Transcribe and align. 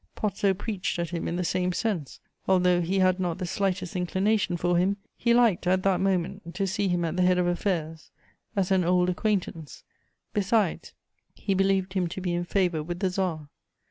Pozzo 0.15 0.51
preached 0.55 0.97
at 0.97 1.11
him 1.11 1.27
in 1.27 1.35
the 1.35 1.43
same 1.43 1.71
sense: 1.71 2.19
although 2.47 2.81
he 2.81 2.97
had 2.97 3.19
not 3.19 3.37
the 3.37 3.45
slightest 3.45 3.95
inclination 3.95 4.57
for 4.57 4.75
him, 4.75 4.97
he 5.15 5.31
liked, 5.31 5.67
at 5.67 5.83
that 5.83 5.99
moment, 5.99 6.55
to 6.55 6.65
see 6.65 6.87
him 6.87 7.05
at 7.05 7.17
the 7.17 7.21
head 7.21 7.37
of 7.37 7.45
affairs, 7.45 8.09
as 8.55 8.71
an 8.71 8.83
old 8.83 9.09
acquaintance; 9.11 9.83
besides, 10.33 10.93
he 11.35 11.53
believed 11.53 11.93
him 11.93 12.07
to 12.07 12.19
be 12.19 12.33
in 12.33 12.43
favour 12.45 12.81
with 12.81 12.97
the 12.97 13.11
Tsar. 13.11 13.47